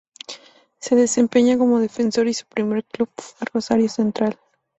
Se 0.79 0.95
desempeñaba 0.95 1.59
como 1.59 1.79
defensor 1.79 2.25
y 2.27 2.33
su 2.33 2.47
primer 2.47 2.83
club 2.85 3.07
fue 3.17 3.45
Rosario 3.53 3.87
Central. 3.87 4.39